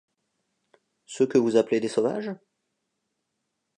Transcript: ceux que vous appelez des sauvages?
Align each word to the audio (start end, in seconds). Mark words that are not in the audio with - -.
ceux 1.05 1.27
que 1.27 1.37
vous 1.37 1.57
appelez 1.57 1.79
des 1.79 1.87
sauvages? 1.87 2.33